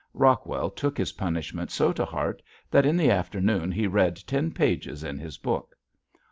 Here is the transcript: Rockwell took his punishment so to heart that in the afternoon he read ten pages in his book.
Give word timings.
Rockwell 0.15 0.71
took 0.71 0.97
his 0.97 1.11
punishment 1.11 1.69
so 1.69 1.93
to 1.93 2.05
heart 2.05 2.41
that 2.71 2.87
in 2.87 2.97
the 2.97 3.11
afternoon 3.11 3.71
he 3.71 3.85
read 3.85 4.15
ten 4.25 4.49
pages 4.49 5.03
in 5.03 5.19
his 5.19 5.37
book. 5.37 5.75